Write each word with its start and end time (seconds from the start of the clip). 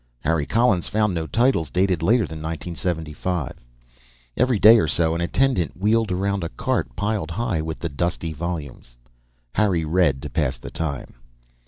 Harry 0.21 0.47
Collins 0.47 0.87
found 0.87 1.13
no 1.13 1.27
titles 1.27 1.69
dated 1.69 2.01
later 2.01 2.25
than 2.25 2.41
1975. 2.41 3.55
Every 4.35 4.57
day 4.57 4.79
or 4.79 4.87
so 4.87 5.13
an 5.13 5.21
attendant 5.21 5.77
wheeled 5.79 6.11
around 6.11 6.43
a 6.43 6.49
cart 6.49 6.95
piled 6.95 7.29
high 7.29 7.61
with 7.61 7.77
the 7.77 7.89
dusty 7.89 8.33
volumes. 8.33 8.97
Harry 9.53 9.85
read 9.85 10.19
to 10.23 10.29
pass 10.31 10.57
the 10.57 10.71
time. 10.71 11.13